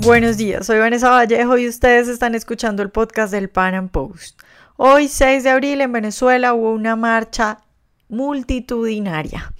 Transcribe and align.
Buenos 0.00 0.36
días, 0.36 0.64
soy 0.64 0.78
Vanessa 0.78 1.10
Vallejo 1.10 1.58
y 1.58 1.66
ustedes 1.66 2.06
están 2.06 2.36
escuchando 2.36 2.84
el 2.84 2.90
podcast 2.90 3.32
del 3.32 3.50
Pan 3.50 3.74
Am 3.74 3.88
Post. 3.88 4.40
Hoy, 4.76 5.08
6 5.08 5.42
de 5.42 5.50
abril, 5.50 5.80
en 5.80 5.90
Venezuela 5.90 6.54
hubo 6.54 6.70
una 6.70 6.94
marcha 6.94 7.58
multitudinaria. 8.08 9.52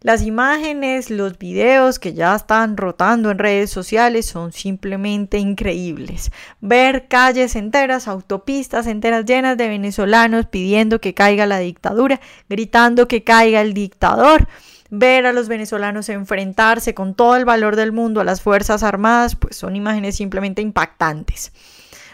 Las 0.00 0.22
imágenes, 0.22 1.10
los 1.10 1.38
videos 1.38 1.98
que 1.98 2.14
ya 2.14 2.34
están 2.34 2.78
rotando 2.78 3.30
en 3.30 3.38
redes 3.38 3.70
sociales 3.70 4.24
son 4.24 4.52
simplemente 4.52 5.38
increíbles. 5.38 6.30
Ver 6.60 7.06
calles 7.06 7.54
enteras, 7.54 8.08
autopistas 8.08 8.86
enteras 8.86 9.26
llenas 9.26 9.58
de 9.58 9.68
venezolanos 9.68 10.46
pidiendo 10.46 11.02
que 11.02 11.12
caiga 11.12 11.44
la 11.44 11.58
dictadura, 11.58 12.20
gritando 12.48 13.08
que 13.08 13.24
caiga 13.24 13.60
el 13.60 13.74
dictador 13.74 14.48
ver 14.90 15.26
a 15.26 15.32
los 15.32 15.48
venezolanos 15.48 16.08
enfrentarse 16.08 16.94
con 16.94 17.14
todo 17.14 17.36
el 17.36 17.44
valor 17.44 17.76
del 17.76 17.92
mundo 17.92 18.20
a 18.20 18.24
las 18.24 18.40
Fuerzas 18.40 18.82
Armadas, 18.82 19.36
pues 19.36 19.56
son 19.56 19.76
imágenes 19.76 20.16
simplemente 20.16 20.62
impactantes. 20.62 21.52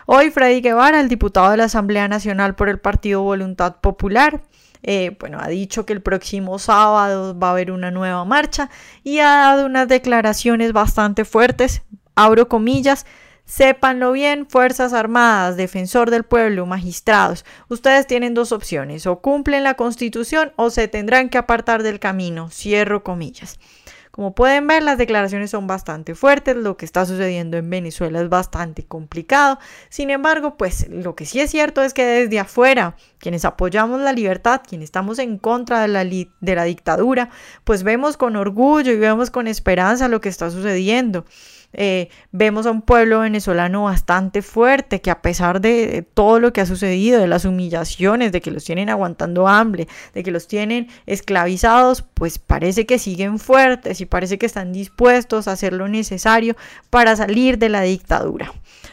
Hoy 0.06 0.30
Freddy 0.30 0.60
Guevara, 0.60 1.00
el 1.00 1.08
diputado 1.08 1.50
de 1.50 1.56
la 1.58 1.64
Asamblea 1.64 2.08
Nacional 2.08 2.54
por 2.54 2.68
el 2.68 2.80
Partido 2.80 3.22
Voluntad 3.22 3.76
Popular, 3.80 4.42
eh, 4.82 5.16
bueno, 5.20 5.38
ha 5.40 5.48
dicho 5.48 5.86
que 5.86 5.92
el 5.92 6.02
próximo 6.02 6.58
sábado 6.58 7.38
va 7.38 7.48
a 7.48 7.50
haber 7.52 7.70
una 7.70 7.92
nueva 7.92 8.24
marcha 8.24 8.68
y 9.04 9.20
ha 9.20 9.28
dado 9.28 9.66
unas 9.66 9.86
declaraciones 9.86 10.72
bastante 10.72 11.24
fuertes, 11.24 11.82
abro 12.16 12.48
comillas, 12.48 13.06
Sépanlo 13.44 14.12
bien, 14.12 14.46
Fuerzas 14.48 14.92
Armadas, 14.92 15.56
Defensor 15.56 16.10
del 16.10 16.24
Pueblo, 16.24 16.64
magistrados, 16.64 17.44
ustedes 17.68 18.06
tienen 18.06 18.34
dos 18.34 18.52
opciones, 18.52 19.06
o 19.06 19.20
cumplen 19.20 19.64
la 19.64 19.74
Constitución 19.74 20.52
o 20.56 20.70
se 20.70 20.88
tendrán 20.88 21.28
que 21.28 21.38
apartar 21.38 21.82
del 21.82 22.00
camino, 22.00 22.50
cierro 22.50 23.02
comillas. 23.02 23.58
Como 24.12 24.34
pueden 24.34 24.66
ver, 24.66 24.82
las 24.82 24.98
declaraciones 24.98 25.50
son 25.50 25.66
bastante 25.66 26.14
fuertes, 26.14 26.54
lo 26.54 26.76
que 26.76 26.84
está 26.84 27.06
sucediendo 27.06 27.56
en 27.56 27.70
Venezuela 27.70 28.20
es 28.20 28.28
bastante 28.28 28.84
complicado. 28.84 29.58
Sin 29.88 30.10
embargo, 30.10 30.58
pues 30.58 30.86
lo 30.90 31.14
que 31.16 31.24
sí 31.24 31.40
es 31.40 31.50
cierto 31.50 31.82
es 31.82 31.94
que 31.94 32.04
desde 32.04 32.38
afuera, 32.38 32.94
quienes 33.22 33.44
apoyamos 33.44 34.00
la 34.00 34.12
libertad, 34.12 34.62
quienes 34.68 34.86
estamos 34.86 35.20
en 35.20 35.38
contra 35.38 35.80
de 35.80 35.86
la, 35.86 36.04
de 36.04 36.54
la 36.56 36.64
dictadura, 36.64 37.30
pues 37.62 37.84
vemos 37.84 38.16
con 38.16 38.34
orgullo 38.34 38.90
y 38.90 38.96
vemos 38.96 39.30
con 39.30 39.46
esperanza 39.46 40.08
lo 40.08 40.20
que 40.20 40.28
está 40.28 40.50
sucediendo. 40.50 41.24
Eh, 41.72 42.10
vemos 42.32 42.66
a 42.66 42.70
un 42.72 42.82
pueblo 42.82 43.20
venezolano 43.20 43.84
bastante 43.84 44.42
fuerte 44.42 45.00
que 45.00 45.10
a 45.10 45.22
pesar 45.22 45.60
de 45.60 46.04
todo 46.14 46.38
lo 46.40 46.52
que 46.52 46.60
ha 46.60 46.66
sucedido, 46.66 47.20
de 47.20 47.28
las 47.28 47.44
humillaciones, 47.44 48.32
de 48.32 48.40
que 48.40 48.50
los 48.50 48.64
tienen 48.64 48.90
aguantando 48.90 49.46
hambre, 49.46 49.86
de 50.12 50.22
que 50.24 50.32
los 50.32 50.48
tienen 50.48 50.88
esclavizados, 51.06 52.02
pues 52.02 52.40
parece 52.40 52.86
que 52.86 52.98
siguen 52.98 53.38
fuertes 53.38 54.00
y 54.00 54.06
parece 54.06 54.36
que 54.36 54.46
están 54.46 54.72
dispuestos 54.72 55.46
a 55.46 55.52
hacer 55.52 55.72
lo 55.72 55.86
necesario 55.86 56.56
para 56.90 57.14
salir 57.14 57.56
de 57.56 57.68
la 57.68 57.82
dictadura. 57.82 58.52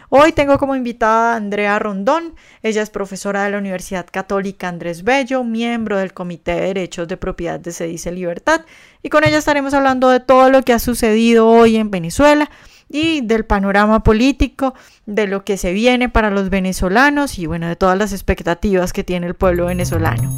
Hoy 0.10 0.32
tengo 0.32 0.58
como 0.58 0.76
invitada 0.76 1.34
a 1.34 1.36
Andrea 1.36 1.78
Rondón. 1.78 2.34
Ella 2.64 2.82
es 2.82 2.90
profesora 2.90 3.44
de 3.44 3.52
la 3.52 3.58
Universidad 3.58 4.06
Católica 4.10 4.19
Andrés 4.68 5.04
Bello, 5.04 5.44
miembro 5.44 5.98
del 5.98 6.14
Comité 6.14 6.54
de 6.54 6.62
Derechos 6.62 7.08
de 7.08 7.18
Propiedad 7.18 7.60
de 7.60 7.72
Se 7.72 7.86
Dice 7.86 8.12
Libertad. 8.12 8.62
Y 9.04 9.10
con 9.10 9.24
ella 9.24 9.38
estaremos 9.38 9.74
hablando 9.74 10.10
de 10.10 10.20
todo 10.20 10.50
lo 10.50 10.64
que 10.64 10.74
ha 10.74 10.80
sucedido 10.80 11.48
hoy 11.48 11.78
en 11.78 11.92
Venezuela 11.92 12.50
y 12.90 13.22
del 13.22 13.46
panorama 13.46 14.04
político, 14.04 14.74
de 15.06 15.28
lo 15.28 15.44
que 15.44 15.58
se 15.58 15.74
viene 15.74 16.10
para 16.10 16.32
los 16.32 16.50
venezolanos 16.50 17.38
y 17.38 17.46
bueno, 17.46 17.68
de 17.68 17.76
todas 17.76 17.98
las 17.98 18.14
expectativas 18.14 18.94
que 18.94 19.04
tiene 19.04 19.28
el 19.28 19.36
pueblo 19.36 19.68
venezolano. 19.68 20.30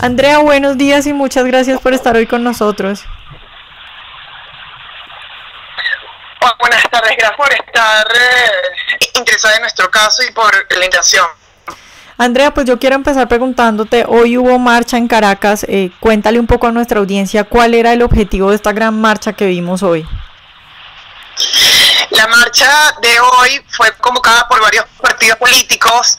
Andrea, 0.00 0.38
buenos 0.38 0.78
días 0.78 1.06
y 1.06 1.12
muchas 1.12 1.44
gracias 1.44 1.80
por 1.80 1.92
estar 1.92 2.16
hoy 2.16 2.26
con 2.26 2.42
nosotros. 2.42 3.04
Buenas 6.80 6.90
tardes, 6.90 7.16
gracias 7.18 7.36
por 7.36 7.52
estar 7.52 8.06
eh, 8.14 9.08
interesada 9.14 9.56
en 9.56 9.60
nuestro 9.62 9.90
caso 9.90 10.22
y 10.22 10.32
por 10.32 10.52
la 10.70 10.84
invitación. 10.84 11.26
Andrea, 12.16 12.52
pues 12.52 12.66
yo 12.66 12.78
quiero 12.78 12.96
empezar 12.96 13.28
preguntándote, 13.28 14.04
hoy 14.06 14.36
hubo 14.36 14.58
marcha 14.58 14.98
en 14.98 15.08
Caracas, 15.08 15.64
eh, 15.68 15.90
cuéntale 16.00 16.38
un 16.38 16.46
poco 16.46 16.66
a 16.66 16.72
nuestra 16.72 17.00
audiencia 17.00 17.44
cuál 17.44 17.74
era 17.74 17.92
el 17.92 18.02
objetivo 18.02 18.50
de 18.50 18.56
esta 18.56 18.72
gran 18.72 19.00
marcha 19.00 19.32
que 19.32 19.46
vimos 19.46 19.82
hoy. 19.82 20.06
La 22.10 22.26
marcha 22.26 22.94
de 23.00 23.20
hoy 23.20 23.64
fue 23.70 23.90
convocada 23.98 24.46
por 24.48 24.60
varios 24.60 24.84
partidos 25.00 25.38
políticos 25.38 26.18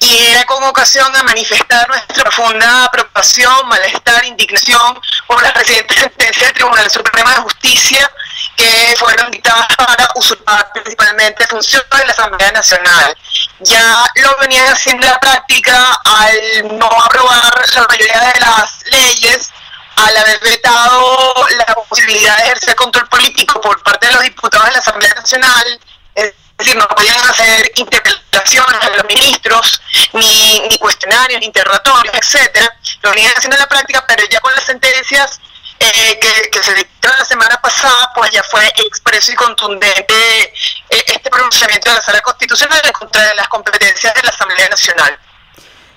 y 0.00 0.18
era 0.30 0.44
como 0.44 0.68
ocasión 0.68 1.14
a 1.16 1.24
manifestar 1.24 1.88
nuestra 1.88 2.22
profunda 2.22 2.88
preocupación, 2.92 3.68
malestar, 3.68 4.24
indignación 4.24 5.00
por 5.26 5.42
las 5.42 5.52
recientes 5.54 5.98
sentencias 5.98 6.46
del 6.46 6.54
Tribunal 6.54 6.88
Supremo 6.88 7.30
de 7.30 7.36
Justicia 7.36 8.08
que 8.58 8.94
fueron 8.98 9.30
dictadas 9.30 9.68
para 9.76 10.08
usurpar 10.16 10.72
principalmente 10.72 11.46
funciones 11.46 11.88
de 11.90 12.06
la 12.06 12.12
Asamblea 12.12 12.50
Nacional. 12.50 13.16
Ya 13.60 14.04
lo 14.16 14.36
venían 14.38 14.66
haciendo 14.66 15.06
en 15.06 15.12
la 15.12 15.20
práctica 15.20 15.98
al 16.04 16.76
no 16.76 16.86
aprobar 16.86 17.64
la 17.74 17.86
mayoría 17.88 18.20
de 18.20 18.40
las 18.40 18.84
leyes, 18.90 19.50
al 19.94 20.16
haber 20.16 20.40
vetado 20.40 21.46
la 21.56 21.74
posibilidad 21.88 22.36
de 22.36 22.42
ejercer 22.44 22.74
control 22.74 23.08
político 23.08 23.60
por 23.60 23.80
parte 23.84 24.08
de 24.08 24.12
los 24.12 24.22
diputados 24.24 24.66
de 24.66 24.72
la 24.72 24.78
Asamblea 24.78 25.14
Nacional, 25.14 25.80
es 26.16 26.34
decir, 26.58 26.76
no 26.76 26.88
podían 26.88 27.30
hacer 27.30 27.70
interpelaciones 27.76 28.82
a 28.82 28.88
los 28.90 29.04
ministros, 29.04 29.80
ni, 30.14 30.60
ni 30.68 30.78
cuestionarios, 30.78 31.38
ni 31.38 31.46
interrogatorios, 31.46 32.12
etcétera. 32.12 32.76
Lo 33.02 33.10
venían 33.10 33.32
haciendo 33.36 33.54
en 33.54 33.60
la 33.60 33.68
práctica, 33.68 34.04
pero 34.08 34.24
ya 34.28 34.40
con 34.40 34.52
las 34.52 34.64
sentencias 34.64 35.40
eh, 35.80 36.18
que, 36.50 36.62
se 36.62 36.74
dictó 36.74 37.08
la 37.08 37.24
semana 37.24 37.60
pasada, 37.60 38.10
pues 38.14 38.30
ya 38.30 38.42
fue 38.42 38.66
expreso 38.86 39.32
y 39.32 39.34
contundente 39.34 40.14
eh, 40.44 41.04
este 41.06 41.30
pronunciamiento 41.30 41.90
de 41.90 41.96
la 41.96 42.02
Sala 42.02 42.20
Constitucional 42.20 42.80
en 42.84 42.92
contra 42.92 43.22
de 43.28 43.34
las 43.34 43.48
competencias 43.48 44.14
de 44.14 44.22
la 44.22 44.30
Asamblea 44.30 44.68
Nacional. 44.68 45.18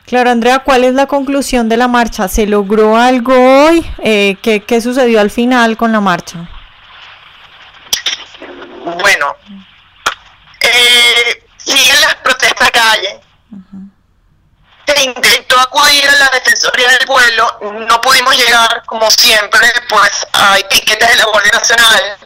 Claro, 0.06 0.30
Andrea, 0.30 0.60
¿cuál 0.60 0.84
es 0.84 0.94
la 0.94 1.08
conclusión 1.08 1.70
de 1.70 1.78
la 1.78 1.88
marcha? 1.88 2.28
¿Se 2.28 2.46
logró 2.46 2.98
algo 2.98 3.34
hoy? 3.34 3.90
Eh, 4.04 4.36
¿qué, 4.42 4.62
¿Qué 4.64 4.82
sucedió 4.82 5.22
al 5.22 5.32
final 5.32 5.78
con 5.78 5.92
la 5.92 6.02
marcha? 6.02 6.50
Bueno, 8.84 9.36
eh, 10.60 11.44
siguen 11.58 12.02
las 12.02 12.16
protestas 12.16 12.68
a 12.68 12.72
calle 12.72 13.22
intentó 15.04 15.60
acudir 15.60 16.08
a 16.08 16.16
la 16.16 16.30
Defensoría 16.30 16.90
del 16.90 17.06
Pueblo, 17.06 17.60
no 17.88 18.02
pudimos 18.02 18.36
llegar, 18.36 18.84
como 18.86 19.10
siempre, 19.12 19.72
pues 19.90 20.28
hay 20.34 20.64
piquetes 20.66 21.10
de 21.10 21.16
la 21.16 21.26
Guardia 21.26 21.52
Nacional. 21.52 22.18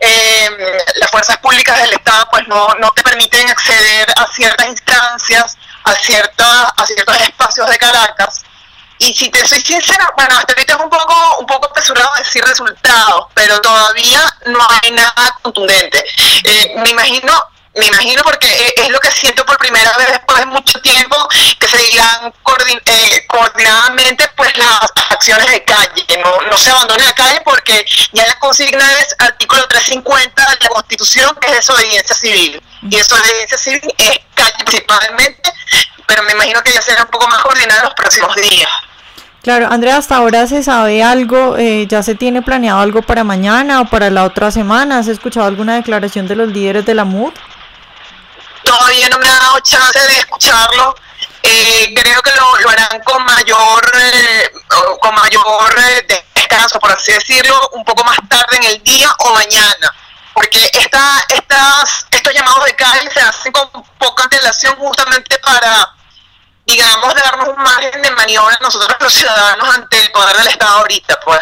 Eh, 0.00 0.50
las 0.96 1.10
fuerzas 1.10 1.38
públicas 1.38 1.80
del 1.80 1.92
Estado 1.92 2.28
pues 2.30 2.46
no, 2.48 2.68
no 2.78 2.90
te 2.90 3.02
permiten 3.02 3.48
acceder 3.48 4.12
a 4.16 4.26
ciertas 4.26 4.66
instancias, 4.66 5.56
a, 5.84 5.94
cierta, 5.94 6.68
a 6.76 6.86
ciertos 6.86 7.20
espacios 7.20 7.70
de 7.70 7.78
Caracas. 7.78 8.42
Y 8.98 9.14
si 9.14 9.30
te 9.30 9.46
soy 9.46 9.60
sincera, 9.60 10.12
bueno, 10.16 10.36
hasta 10.36 10.52
ahorita 10.52 10.74
es 10.74 10.80
un 10.80 10.90
poco, 10.90 11.38
un 11.38 11.46
poco 11.46 11.66
apresurado 11.66 12.10
decir 12.18 12.44
resultados, 12.44 13.26
pero 13.34 13.60
todavía 13.60 14.20
no 14.46 14.58
hay 14.82 14.90
nada 14.92 15.38
contundente. 15.42 16.04
Eh, 16.44 16.74
me 16.76 16.90
imagino 16.90 17.32
me 17.76 17.86
imagino 17.86 18.22
porque 18.22 18.46
e, 18.46 18.82
es 18.82 18.88
lo 18.88 18.98
que 19.00 19.10
siento 19.10 19.44
por 19.44 19.58
primera 19.58 19.96
vez 19.96 20.08
después 20.08 20.38
de 20.38 20.46
mucho 20.46 20.80
tiempo 20.80 21.16
que 21.58 21.66
se 21.66 21.76
digan 21.78 22.32
eh, 22.86 23.26
coordinadamente 23.26 24.28
pues 24.36 24.56
las 24.56 24.92
acciones 25.10 25.50
de 25.50 25.64
calle, 25.64 26.04
no, 26.22 26.42
no 26.42 26.56
se 26.56 26.70
abandone 26.70 27.04
la 27.04 27.12
calle 27.12 27.40
porque 27.44 27.84
ya 28.12 28.26
la 28.26 28.38
consigna 28.38 28.84
es 29.00 29.14
artículo 29.18 29.66
350 29.68 30.42
de 30.42 30.64
la 30.64 30.68
Constitución 30.68 31.36
que 31.40 31.48
es 31.48 31.54
desobediencia 31.54 32.14
civil 32.14 32.62
y 32.82 32.96
desobediencia 32.96 33.58
civil 33.58 33.94
es 33.98 34.18
calle 34.34 34.52
principalmente, 34.64 35.52
pero 36.06 36.22
me 36.24 36.32
imagino 36.32 36.62
que 36.62 36.72
ya 36.72 36.82
será 36.82 37.02
un 37.02 37.10
poco 37.10 37.26
más 37.28 37.42
coordinada 37.42 37.80
en 37.80 37.84
los 37.86 37.94
próximos 37.94 38.34
días. 38.36 38.70
Claro, 39.42 39.68
Andrea, 39.70 39.98
hasta 39.98 40.16
ahora 40.16 40.46
se 40.46 40.62
sabe 40.62 41.02
algo, 41.02 41.58
eh, 41.58 41.86
ya 41.86 42.02
se 42.02 42.14
tiene 42.14 42.40
planeado 42.40 42.80
algo 42.80 43.02
para 43.02 43.24
mañana 43.24 43.82
o 43.82 43.84
para 43.84 44.08
la 44.08 44.24
otra 44.24 44.50
semana. 44.50 44.98
¿Has 44.98 45.08
escuchado 45.08 45.46
alguna 45.46 45.74
declaración 45.74 46.26
de 46.26 46.34
los 46.34 46.48
líderes 46.48 46.86
de 46.86 46.94
la 46.94 47.04
MUD? 47.04 47.34
Todavía 48.64 49.08
no 49.08 49.18
me 49.18 49.28
ha 49.28 49.38
dado 49.38 49.60
chance 49.60 49.98
de 49.98 50.18
escucharlo. 50.18 50.94
Eh, 51.42 51.92
creo 51.94 52.22
que 52.22 52.30
lo, 52.36 52.70
harán 52.70 53.00
con 53.04 53.22
mayor, 53.24 53.92
eh, 54.00 54.50
con 55.00 55.14
mayor 55.14 55.74
eh, 55.78 56.24
descanso, 56.34 56.80
por 56.80 56.90
así 56.90 57.12
decirlo, 57.12 57.70
un 57.72 57.84
poco 57.84 58.02
más 58.04 58.16
tarde 58.28 58.56
en 58.56 58.64
el 58.64 58.82
día 58.82 59.10
o 59.18 59.34
mañana. 59.34 59.94
Porque 60.32 60.70
esta, 60.72 61.24
estas, 61.28 62.06
estos 62.10 62.34
llamados 62.34 62.64
de 62.64 62.74
calle 62.74 63.10
se 63.12 63.20
hacen 63.20 63.52
con 63.52 63.68
poca 63.98 64.24
antelación 64.24 64.74
justamente 64.76 65.38
para, 65.38 65.94
digamos, 66.66 67.14
darnos 67.14 67.48
un 67.48 67.62
margen 67.62 68.02
de 68.02 68.10
maniobra 68.12 68.56
nosotros 68.60 68.96
los 68.98 69.12
ciudadanos 69.12 69.74
ante 69.76 70.00
el 70.00 70.10
poder 70.10 70.36
del 70.38 70.48
Estado 70.48 70.78
ahorita, 70.78 71.20
pues. 71.24 71.40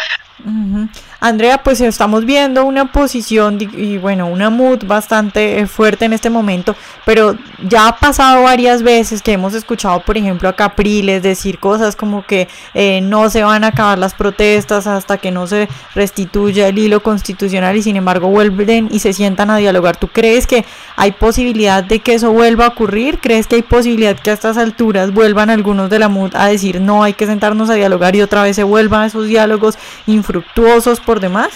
Andrea, 1.23 1.63
pues 1.63 1.79
estamos 1.79 2.25
viendo 2.25 2.65
una 2.65 2.91
posición 2.91 3.57
y 3.61 3.97
bueno, 3.97 4.27
una 4.27 4.49
mood 4.49 4.83
bastante 4.83 5.59
eh, 5.59 5.67
fuerte 5.67 6.03
en 6.03 6.11
este 6.11 6.29
momento, 6.29 6.75
pero 7.05 7.35
ya 7.67 7.87
ha 7.87 7.97
pasado 7.97 8.43
varias 8.43 8.83
veces 8.83 9.21
que 9.21 9.33
hemos 9.33 9.53
escuchado, 9.53 10.01
por 10.01 10.17
ejemplo, 10.17 10.49
a 10.49 10.55
Capriles 10.55 11.23
decir 11.23 11.59
cosas 11.59 11.95
como 11.95 12.25
que 12.25 12.47
eh, 12.73 13.01
no 13.01 13.29
se 13.29 13.43
van 13.43 13.63
a 13.63 13.67
acabar 13.67 13.97
las 13.97 14.13
protestas 14.13 14.87
hasta 14.87 15.17
que 15.17 15.31
no 15.31 15.47
se 15.47 15.67
restituya 15.95 16.67
el 16.67 16.77
hilo 16.77 17.01
constitucional 17.01 17.75
y 17.75 17.83
sin 17.83 17.95
embargo 17.95 18.27
vuelven 18.29 18.87
y 18.91 18.99
se 18.99 19.13
sientan 19.13 19.49
a 19.49 19.57
dialogar. 19.57 19.97
¿Tú 19.97 20.07
crees 20.07 20.47
que 20.47 20.65
hay 20.95 21.11
posibilidad 21.11 21.83
de 21.83 21.99
que 21.99 22.15
eso 22.15 22.31
vuelva 22.31 22.65
a 22.65 22.69
ocurrir? 22.69 23.19
¿Crees 23.19 23.47
que 23.47 23.55
hay 23.55 23.61
posibilidad 23.63 24.19
que 24.19 24.31
a 24.31 24.33
estas 24.33 24.57
alturas 24.57 25.13
vuelvan 25.13 25.49
algunos 25.49 25.89
de 25.89 25.99
la 25.99 26.09
MUD 26.09 26.35
a 26.35 26.47
decir 26.47 26.81
no, 26.81 27.03
hay 27.03 27.13
que 27.13 27.25
sentarnos 27.25 27.69
a 27.69 27.75
dialogar 27.75 28.15
y 28.15 28.21
otra 28.21 28.43
vez 28.43 28.55
se 28.55 28.63
vuelvan 28.63 29.05
esos 29.05 29.27
diálogos 29.27 29.77
infructuosos 30.07 30.99
por 30.99 31.19
demás? 31.19 31.51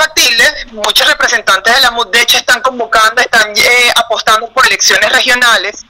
Factible, 0.00 0.44
muchos 0.72 1.06
representantes 1.06 1.74
de 1.74 1.80
la 1.82 1.90
MUD 1.90 2.08
de 2.08 2.22
hecho 2.22 2.38
están 2.38 2.62
convocando, 2.62 3.20
están 3.20 3.52
eh, 3.54 3.92
apostando 3.96 4.48
por 4.52 4.66
elecciones 4.66 5.12
regionales, 5.12 5.84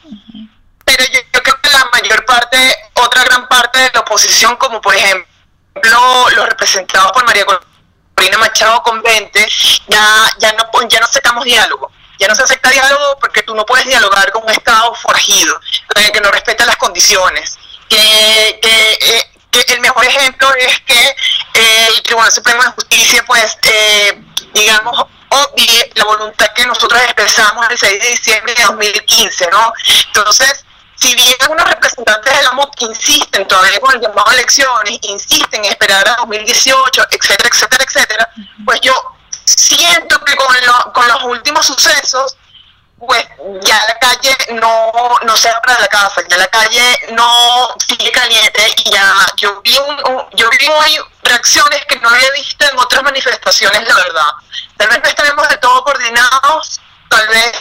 pero 0.84 1.04
yo, 1.04 1.20
creo 1.42 1.56
que 1.62 1.70
la 1.70 1.84
mayor 1.92 2.24
parte, 2.24 2.76
otra 2.94 3.22
gran 3.24 3.46
parte 3.46 3.78
de 3.78 3.90
la 3.94 4.00
oposición, 4.00 4.56
como 4.56 4.80
por 4.80 4.94
ejemplo 4.96 5.28
los 6.34 6.48
representados 6.48 7.12
por 7.12 7.24
María 7.24 7.44
Corina 8.14 8.38
Machado 8.38 8.82
con 8.82 9.00
20, 9.00 9.46
ya, 9.88 10.04
ya, 10.38 10.52
no, 10.54 10.88
ya 10.88 11.00
no 11.00 11.06
aceptamos 11.06 11.44
diálogo. 11.44 11.90
Ya 12.18 12.28
no 12.28 12.34
se 12.34 12.42
acepta 12.42 12.68
diálogo 12.68 13.16
porque 13.18 13.42
tú 13.44 13.54
no 13.54 13.64
puedes 13.64 13.86
dialogar 13.86 14.30
con 14.30 14.42
un 14.42 14.50
Estado 14.50 14.94
forajido, 14.94 15.58
eh, 15.94 16.10
que 16.12 16.20
no 16.20 16.30
respeta 16.30 16.66
las 16.66 16.76
condiciones, 16.76 17.56
que, 17.88 18.58
que 18.60 18.92
eh, 19.00 19.30
el 19.52 19.80
mejor 19.80 20.04
ejemplo 20.04 20.48
es 20.54 20.80
que 20.80 21.16
eh, 21.54 21.88
el 21.88 22.02
Tribunal 22.02 22.30
Supremo 22.32 22.62
de 22.62 22.70
Justicia, 22.70 23.24
pues, 23.26 23.58
eh, 23.62 24.22
digamos, 24.54 25.06
obvie 25.30 25.92
la 25.94 26.04
voluntad 26.04 26.46
que 26.54 26.66
nosotros 26.66 27.00
expresamos 27.02 27.66
el 27.70 27.78
6 27.78 28.02
de 28.02 28.08
diciembre 28.08 28.54
de 28.54 28.64
2015, 28.64 29.48
¿no? 29.50 29.72
Entonces, 30.06 30.64
si 30.96 31.14
bien 31.14 31.34
algunos 31.40 31.68
representantes 31.68 32.36
de 32.36 32.42
la 32.42 32.52
MUT 32.52 32.82
insisten 32.82 33.48
todavía 33.48 33.80
con 33.80 33.94
el 33.94 34.00
llamado 34.00 34.28
a 34.28 34.34
elecciones, 34.34 34.98
insisten 35.02 35.64
en 35.64 35.70
esperar 35.70 36.06
a 36.08 36.16
2018, 36.20 37.06
etcétera, 37.10 37.48
etcétera, 37.50 37.84
etcétera, 37.84 38.30
pues 38.64 38.80
yo 38.82 38.92
siento 39.44 40.22
que 40.24 40.36
con, 40.36 40.54
con 40.92 41.08
los 41.08 41.22
últimos 41.24 41.66
sucesos, 41.66 42.36
pues 42.98 43.24
ya 43.62 43.82
la 43.88 43.98
calle 43.98 44.36
no, 44.60 44.92
no 45.24 45.36
se 45.36 45.48
abre 45.48 45.72
la 45.80 45.88
casa, 45.88 46.20
ya 46.28 46.36
la 46.36 46.48
calle 46.48 46.98
no 47.12 47.74
sigue 47.88 48.12
caliente 48.12 48.74
y 48.84 48.90
ya 48.90 49.26
yo 49.40 49.60
vi 49.62 49.76
un, 49.78 49.96
yo 50.34 50.50
vi 50.50 50.68
hoy 50.68 50.98
reacciones 51.22 51.84
que 51.86 51.96
no 51.96 52.10
había 52.10 52.30
visto 52.32 52.64
en 52.66 52.78
otras 52.78 53.02
manifestaciones, 53.02 53.88
la 53.88 53.94
verdad. 53.94 54.32
Tal 54.76 54.88
vez 54.88 55.02
no 55.02 55.08
estaremos 55.08 55.48
de 55.48 55.56
todo 55.56 55.82
coordinados, 55.82 56.80
tal 57.08 57.26
vez 57.28 57.52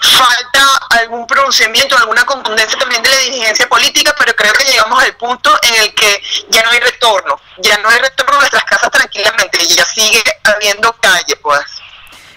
falta 0.00 0.76
algún 1.00 1.26
pronunciamiento, 1.26 1.96
alguna 1.98 2.24
contundencia 2.24 2.78
también 2.78 3.02
de 3.02 3.10
la 3.10 3.18
dirigencia 3.18 3.68
política, 3.68 4.14
pero 4.18 4.34
creo 4.34 4.52
que 4.54 4.64
llegamos 4.64 5.02
al 5.02 5.14
punto 5.16 5.58
en 5.62 5.82
el 5.82 5.94
que 5.94 6.22
ya 6.48 6.62
no 6.62 6.70
hay 6.70 6.80
retorno, 6.80 7.40
ya 7.58 7.76
no 7.78 7.90
hay 7.90 7.98
retorno 7.98 8.36
a 8.36 8.40
nuestras 8.40 8.64
casas 8.64 8.90
tranquilamente, 8.90 9.58
y 9.62 9.74
ya 9.74 9.84
sigue 9.84 10.22
habiendo 10.44 10.92
calle, 10.94 11.36
pues. 11.36 11.60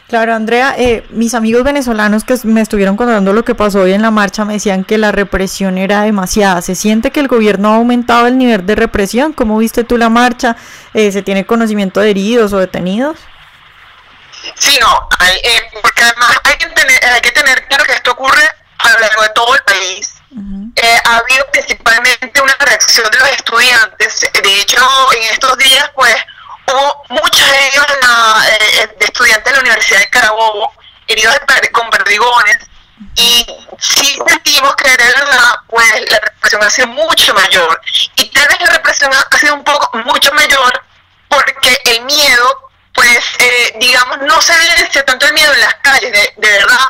Claro, 0.10 0.34
Andrea, 0.34 0.74
eh, 0.76 1.06
mis 1.12 1.36
amigos 1.36 1.64
venezolanos 1.64 2.24
que 2.24 2.36
me 2.44 2.62
estuvieron 2.62 2.98
contando 2.98 3.32
lo 3.32 3.46
que 3.46 3.54
pasó 3.54 3.82
hoy 3.82 3.94
en 3.94 4.02
la 4.02 4.10
marcha 4.10 4.44
me 4.44 4.54
decían 4.54 4.84
que 4.84 4.98
la 4.98 5.12
represión 5.12 5.78
era 5.78 6.02
demasiada. 6.02 6.64
¿Se 6.64 6.74
siente 6.74 7.12
que 7.12 7.20
el 7.20 7.28
gobierno 7.28 7.70
ha 7.70 7.76
aumentado 7.76 8.26
el 8.26 8.40
nivel 8.40 8.66
de 8.66 8.74
represión? 8.74 9.34
¿Cómo 9.34 9.60
viste 9.60 9.84
tú 9.84 10.00
la 10.00 10.10
marcha? 10.10 10.56
Eh, 10.96 11.12
¿Se 11.12 11.22
tiene 11.22 11.46
conocimiento 11.46 12.00
de 12.00 12.10
heridos 12.10 12.54
o 12.54 12.58
detenidos? 12.58 13.20
Sí, 14.56 14.80
no, 14.82 15.08
eh, 15.28 15.62
porque 15.80 16.02
además 16.02 16.40
hay 16.44 16.56
que, 16.58 16.66
tener, 16.70 17.06
hay 17.06 17.22
que 17.22 17.32
tener 17.32 17.68
claro 17.68 17.84
que 17.84 17.94
esto 17.94 18.12
ocurre 18.12 18.50
a 18.80 18.90
lo 18.90 19.00
largo 19.02 19.22
de 19.22 19.30
todo 19.30 19.54
el 19.54 19.62
país. 19.62 20.16
ha 21.06 21.18
habido 21.18 21.46
principalmente 21.52 22.42
una 22.42 22.56
reacción 22.66 23.06
de 23.12 23.20
los 23.20 23.30
estudiantes. 23.30 24.22
De 24.42 24.62
hecho, 24.62 24.82
en 25.16 25.34
estos 25.34 25.56
días, 25.60 25.92
pues, 25.94 26.16
hubo 26.74 27.04
muchos 27.10 27.52
de 27.52 27.68
ellos 27.68 27.86
eh, 28.82 28.88
de 29.24 29.32
estudiantes 29.32 29.52
de 29.52 29.58
la 29.58 29.62
Universidad 29.62 30.00
de 30.00 30.10
Carabobo 30.10 30.74
heridos 31.08 31.40
con 31.72 31.90
perdigones 31.90 32.58
y 33.16 33.46
sí 33.80 34.20
sentimos 34.28 34.76
que 34.76 34.90
de 34.90 34.98
verdad 34.98 35.56
pues 35.68 36.12
la 36.12 36.20
represión 36.20 36.64
ha 36.64 36.70
sido 36.70 36.88
mucho 36.88 37.34
mayor. 37.34 37.82
Y 38.16 38.30
tal 38.30 38.48
vez 38.48 38.60
la 38.62 38.72
represión 38.72 39.12
ha 39.14 39.38
sido 39.38 39.56
un 39.56 39.64
poco 39.64 39.98
mucho 40.00 40.32
mayor 40.34 40.84
porque 41.28 41.82
el 41.86 42.02
miedo 42.04 42.70
pues 42.94 43.20
eh, 43.40 43.74
digamos 43.80 44.20
no 44.20 44.42
se 44.42 44.54
evidencia 44.54 45.06
tanto 45.06 45.26
el 45.28 45.34
miedo 45.34 45.54
en 45.54 45.62
las 45.62 45.76
calles 45.76 46.12
de, 46.12 46.34
de 46.38 46.52
verdad 46.52 46.88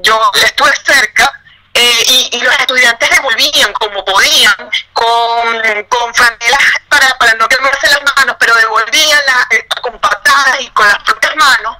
yo 0.00 0.30
estuve 0.34 0.72
cerca 0.84 1.30
eh, 1.74 2.28
y, 2.32 2.40
los 2.40 2.54
estudiantes 2.58 3.08
devolvían 3.08 3.72
como 3.72 4.04
podían, 4.04 4.54
con, 4.92 5.62
con 5.88 6.14
franelas 6.14 6.60
para, 6.88 7.08
para 7.16 7.32
no 7.34 7.48
quemarse 7.48 7.88
las 7.88 8.02
manos, 8.16 8.36
pero 8.38 8.54
devolvían 8.54 9.20
eh, 9.50 9.66
con 9.80 9.98
patadas 9.98 10.60
y 10.60 10.68
con 10.68 10.86
las 10.86 11.02
propias 11.02 11.31
manos, 11.42 11.76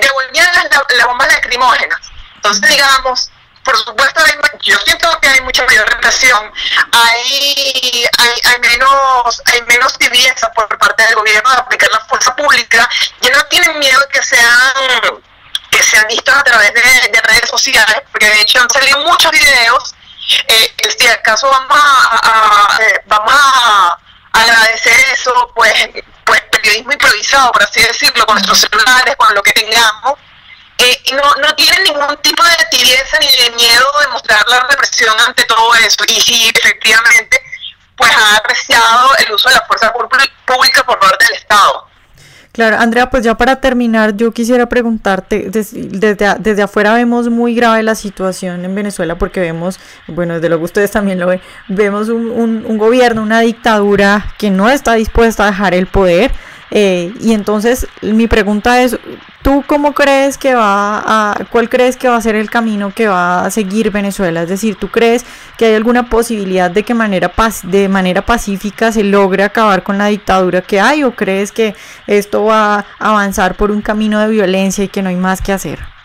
devolvían 0.00 0.50
las, 0.54 1.06
bombas 1.06 1.28
lacrimógenas. 1.32 2.00
Entonces, 2.36 2.68
digamos, 2.68 3.30
por 3.64 3.76
supuesto, 3.76 4.22
yo 4.60 4.78
siento 4.78 5.20
que 5.20 5.28
hay 5.28 5.40
mucha 5.42 5.64
mayor 5.66 5.88
represión, 5.88 6.52
hay, 6.92 8.06
hay, 8.18 8.40
hay, 8.44 8.60
menos 8.60 9.42
hay 9.44 9.62
menos 9.62 9.98
tibieza 9.98 10.50
por 10.52 10.66
parte 10.78 11.02
del 11.04 11.16
gobierno 11.16 11.50
de 11.50 11.56
aplicar 11.58 11.90
la 11.92 12.00
fuerza 12.06 12.34
pública, 12.34 12.88
ya 13.20 13.30
no 13.30 13.44
tienen 13.46 13.78
miedo 13.78 14.00
de 14.00 14.08
que 14.08 14.22
sean 14.22 15.22
que 15.70 15.82
se 15.82 15.98
han 15.98 16.06
visto 16.06 16.32
a 16.32 16.42
través 16.42 16.72
de, 16.72 17.20
redes 17.22 17.50
sociales, 17.50 18.02
porque 18.10 18.28
de 18.28 18.40
hecho 18.40 18.60
han 18.60 18.70
salido 18.70 18.98
muchos 19.00 19.30
videos. 19.30 19.94
Eh, 20.46 20.74
si 20.98 21.06
acaso 21.08 21.48
vamos 21.48 21.78
a, 21.78 22.78
eh, 22.80 23.02
vamos 23.06 23.34
a 23.34 23.98
agradecer 24.32 24.98
eso, 25.12 25.52
pues, 25.54 25.72
pues 26.28 26.42
periodismo 26.52 26.92
improvisado, 26.92 27.50
por 27.52 27.62
así 27.62 27.80
decirlo, 27.80 28.26
con 28.26 28.34
nuestros 28.34 28.60
celulares, 28.60 29.16
con 29.16 29.34
lo 29.34 29.42
que 29.42 29.52
tengamos. 29.52 30.18
Eh, 30.76 31.02
no, 31.12 31.34
no 31.36 31.54
tienen 31.56 31.82
ningún 31.84 32.16
tipo 32.18 32.42
de 32.42 32.66
tibieza 32.70 33.18
ni 33.18 33.26
de 33.26 33.50
miedo 33.56 33.92
de 34.00 34.08
mostrar 34.08 34.46
la 34.46 34.60
represión 34.60 35.18
ante 35.20 35.44
todo 35.44 35.74
eso. 35.76 36.04
Y 36.06 36.20
sí, 36.20 36.52
efectivamente, 36.54 37.42
pues 37.96 38.12
ha 38.14 38.36
apreciado 38.36 39.16
el 39.16 39.32
uso 39.32 39.48
de 39.48 39.54
la 39.54 39.66
fuerza 39.66 39.92
pública 39.92 40.84
por 40.84 41.00
parte 41.00 41.24
del 41.24 41.34
Estado. 41.34 41.87
Claro, 42.58 42.78
Andrea, 42.80 43.08
pues 43.08 43.22
ya 43.22 43.36
para 43.36 43.60
terminar, 43.60 44.16
yo 44.16 44.32
quisiera 44.32 44.68
preguntarte, 44.68 45.48
desde, 45.48 46.16
desde, 46.40 46.60
afuera 46.60 46.92
vemos 46.92 47.28
muy 47.28 47.54
grave 47.54 47.84
la 47.84 47.94
situación 47.94 48.64
en 48.64 48.74
Venezuela 48.74 49.16
porque 49.16 49.38
vemos, 49.38 49.78
bueno, 50.08 50.34
desde 50.34 50.48
luego 50.48 50.64
ustedes 50.64 50.90
también 50.90 51.20
lo 51.20 51.28
ven, 51.28 51.40
vemos 51.68 52.08
un, 52.08 52.32
un, 52.32 52.66
un 52.66 52.76
gobierno, 52.76 53.22
una 53.22 53.38
dictadura 53.42 54.34
que 54.38 54.50
no 54.50 54.68
está 54.68 54.94
dispuesta 54.94 55.44
a 55.44 55.50
dejar 55.52 55.72
el 55.72 55.86
poder, 55.86 56.32
eh, 56.70 57.12
y 57.20 57.32
entonces 57.32 57.86
mi 58.02 58.26
pregunta 58.26 58.82
es, 58.82 58.98
¿tú 59.42 59.64
cómo 59.66 59.94
crees 59.94 60.36
que 60.36 60.54
va 60.54 61.02
a, 61.04 61.44
cuál 61.50 61.68
crees 61.68 61.96
que 61.96 62.08
va 62.08 62.16
a 62.16 62.20
ser 62.20 62.34
el 62.34 62.50
camino 62.50 62.92
que 62.94 63.08
va 63.08 63.46
a 63.46 63.50
seguir 63.50 63.90
Venezuela? 63.90 64.42
Es 64.42 64.48
decir, 64.48 64.76
¿tú 64.76 64.88
crees 64.88 65.24
que 65.56 65.66
hay 65.66 65.74
alguna 65.74 66.10
posibilidad 66.10 66.70
de 66.70 66.82
que 66.82 66.94
manera 66.94 67.32
de 67.64 67.88
manera 67.88 68.22
pacífica 68.22 68.92
se 68.92 69.04
logre 69.04 69.42
acabar 69.42 69.82
con 69.82 69.98
la 69.98 70.06
dictadura 70.06 70.62
que 70.62 70.80
hay 70.80 71.04
o 71.04 71.14
crees 71.14 71.52
que 71.52 71.74
esto 72.06 72.44
va 72.44 72.78
a 72.78 72.84
avanzar 72.98 73.54
por 73.54 73.70
un 73.70 73.80
camino 73.80 74.20
de 74.20 74.28
violencia 74.28 74.84
y 74.84 74.88
que 74.88 75.02
no 75.02 75.08
hay 75.08 75.16
más 75.16 75.40
que 75.40 75.52
hacer? 75.52 75.97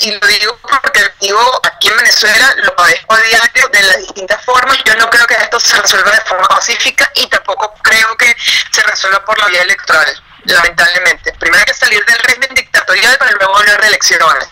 Y 0.00 0.12
lo 0.12 0.26
digo 0.26 0.58
porque 0.62 1.12
vivo 1.20 1.60
aquí 1.64 1.88
en 1.88 1.96
Venezuela, 1.96 2.54
lo 2.58 2.74
padezco 2.76 3.14
a 3.14 3.20
diario 3.20 3.68
de 3.68 3.82
las 3.82 3.98
distintas 3.98 4.44
formas. 4.44 4.78
Yo 4.84 4.94
no 4.96 5.10
creo 5.10 5.26
que 5.26 5.34
esto 5.34 5.58
se 5.58 5.80
resuelva 5.80 6.10
de 6.12 6.20
forma 6.20 6.46
pacífica 6.48 7.10
y 7.14 7.26
tampoco 7.26 7.74
creo 7.82 8.16
que 8.16 8.34
se 8.70 8.82
resuelva 8.82 9.24
por 9.24 9.38
la 9.38 9.46
vía 9.46 9.62
electoral, 9.62 10.22
lamentablemente. 10.44 11.32
Primero 11.34 11.60
hay 11.60 11.66
que 11.66 11.74
salir 11.74 12.04
del 12.04 12.18
régimen 12.20 12.54
dictatorial 12.54 13.18
para 13.18 13.32
luego 13.32 13.56
hablar 13.56 13.80
de 13.80 13.86
elecciones. 13.88 14.48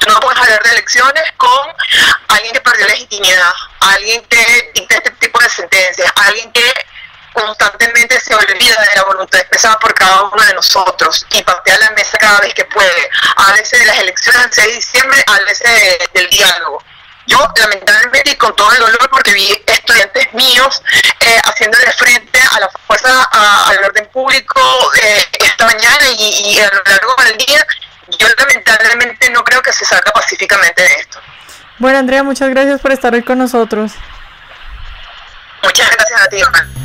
Tú 0.00 0.10
no 0.10 0.20
puedes 0.20 0.38
hablar 0.40 0.62
de 0.62 0.70
elecciones 0.70 1.24
con 1.38 1.68
alguien 2.28 2.52
que 2.52 2.60
perdió 2.60 2.86
legitimidad, 2.86 3.52
alguien 3.80 4.22
que 4.26 4.70
dicta 4.74 4.96
este 4.96 5.10
tipo 5.12 5.40
de 5.40 5.48
sentencias, 5.48 6.12
alguien 6.16 6.52
que 6.52 6.74
constantemente 7.34 8.18
se 8.20 8.34
olvida 8.34 8.80
de 8.80 8.96
la 8.96 9.02
voluntad 9.04 9.40
expresada 9.40 9.78
por 9.78 9.92
cada 9.92 10.22
uno 10.22 10.42
de 10.42 10.54
nosotros 10.54 11.26
y 11.30 11.42
patea 11.42 11.78
la 11.78 11.90
mesa 11.90 12.16
cada 12.16 12.40
vez 12.40 12.54
que 12.54 12.64
puede. 12.64 13.10
A 13.36 13.52
veces 13.52 13.80
de 13.80 13.86
las 13.86 13.98
elecciones 13.98 14.42
del 14.42 14.52
6 14.52 14.66
de 14.68 14.74
diciembre, 14.74 15.24
a 15.26 15.38
veces 15.40 15.98
del 16.14 16.30
diálogo. 16.30 16.82
Yo, 17.26 17.38
lamentablemente, 17.56 18.30
y 18.30 18.36
con 18.36 18.54
todo 18.54 18.70
el 18.72 18.78
dolor, 18.78 19.10
porque 19.10 19.32
vi 19.32 19.62
estudiantes 19.66 20.32
míos 20.34 20.82
eh, 21.20 21.40
haciéndole 21.44 21.90
frente 21.92 22.38
a 22.52 22.60
la 22.60 22.68
fuerza, 22.86 23.24
al 23.32 23.78
orden 23.84 24.06
público 24.12 24.60
eh, 25.02 25.26
esta 25.40 25.66
mañana 25.66 26.10
y, 26.18 26.52
y, 26.52 26.60
a 26.60 26.70
lo 26.70 26.82
largo 26.84 27.14
del 27.24 27.38
día, 27.38 27.66
yo 28.18 28.28
lamentablemente 28.38 29.30
no 29.30 29.42
creo 29.42 29.62
que 29.62 29.72
se 29.72 29.86
salga 29.86 30.12
pacíficamente 30.12 30.82
de 30.82 30.94
esto. 30.96 31.18
Bueno, 31.78 31.98
Andrea, 31.98 32.22
muchas 32.22 32.50
gracias 32.50 32.80
por 32.80 32.92
estar 32.92 33.14
hoy 33.14 33.22
con 33.22 33.38
nosotros. 33.38 33.92
Muchas 35.62 35.90
gracias 35.90 36.20
a 36.20 36.28
ti, 36.28 36.42
Juan. 36.42 36.83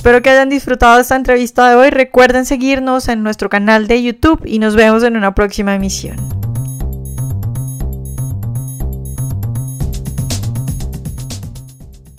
Espero 0.00 0.22
que 0.22 0.30
hayan 0.30 0.48
disfrutado 0.48 0.98
esta 0.98 1.14
entrevista 1.14 1.68
de 1.68 1.76
hoy. 1.76 1.90
Recuerden 1.90 2.46
seguirnos 2.46 3.08
en 3.08 3.22
nuestro 3.22 3.50
canal 3.50 3.86
de 3.86 4.02
YouTube 4.02 4.40
y 4.46 4.58
nos 4.58 4.74
vemos 4.74 5.02
en 5.02 5.14
una 5.14 5.34
próxima 5.34 5.74
emisión. 5.74 6.16